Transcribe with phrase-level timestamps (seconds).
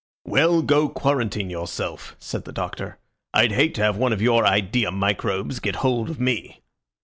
[0.25, 2.97] "Well, go quarantine yourself," said the Doctor.
[3.35, 6.63] "I'd hate to have one of your idea microbes get hold of me."